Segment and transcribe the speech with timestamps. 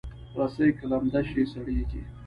[0.37, 2.01] رسۍ که لمده شي، سړېږي.